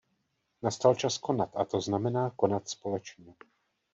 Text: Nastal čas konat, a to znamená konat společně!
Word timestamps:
Nastal 0.67 0.95
čas 1.01 1.17
konat, 1.27 1.51
a 1.55 1.65
to 1.65 1.81
znamená 1.81 2.29
konat 2.29 2.69
společně! 2.69 3.35